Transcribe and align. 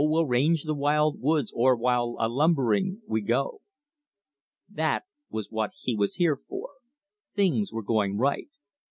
we'll 0.09 0.25
range 0.25 0.63
the 0.63 0.73
wild 0.73 1.21
woods 1.21 1.53
o'er 1.55 1.75
while 1.75 2.15
a 2.19 2.27
lumbering 2.27 3.03
we 3.05 3.21
go!" 3.21 3.61
That 4.67 5.03
was 5.29 5.51
what 5.51 5.73
he 5.79 5.95
was 5.95 6.15
here 6.15 6.37
for. 6.49 6.69
Things 7.35 7.71
were 7.71 7.83
going 7.83 8.17
right. 8.17 8.49